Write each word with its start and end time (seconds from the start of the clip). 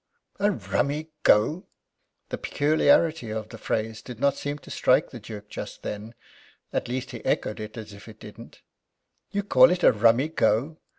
"A 0.39 0.49
rummy 0.49 1.11
go!" 1.21 1.67
The 2.29 2.37
peculiarity 2.39 3.29
of 3.29 3.49
the 3.49 3.59
phrase 3.59 4.01
did 4.01 4.19
not 4.19 4.33
seem 4.35 4.57
to 4.57 4.71
strike 4.71 5.11
the 5.11 5.19
Duke 5.19 5.47
just 5.47 5.83
then 5.83 6.15
at 6.73 6.87
least, 6.87 7.11
he 7.11 7.23
echoed 7.23 7.59
it 7.59 7.77
as 7.77 7.93
if 7.93 8.07
it 8.07 8.19
didn't. 8.19 8.63
"You 9.29 9.43
call 9.43 9.69
it 9.69 9.83
a 9.83 9.91
rummy 9.91 10.29
go! 10.29 10.79